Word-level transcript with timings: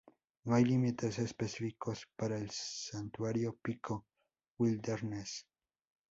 No 0.45 0.55
hay 0.55 0.63
límites 0.65 1.19
específicos 1.19 2.09
para 2.15 2.35
el 2.39 2.49
santuario 2.49 3.55
Pico 3.61 4.07
Wilderness. 4.57 5.45